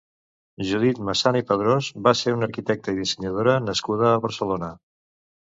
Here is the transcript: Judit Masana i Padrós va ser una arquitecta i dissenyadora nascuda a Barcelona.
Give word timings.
Judit 0.69 1.01
Masana 1.09 1.41
i 1.43 1.45
Padrós 1.51 1.89
va 2.07 2.13
ser 2.21 2.33
una 2.39 2.49
arquitecta 2.49 2.95
i 2.95 2.99
dissenyadora 3.03 3.55
nascuda 3.67 4.11
a 4.11 4.17
Barcelona. 4.27 4.73